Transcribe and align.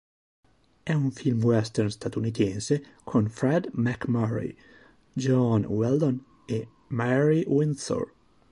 È 0.83 0.93
un 0.95 1.11
film 1.11 1.43
western 1.43 1.91
statunitense 1.91 2.81
con 3.03 3.27
Fred 3.29 3.69
MacMurray, 3.75 4.55
Joan 5.13 5.63
Weldon 5.65 6.25
e 6.47 6.67
Marie 6.87 7.45
Windsor. 7.45 8.11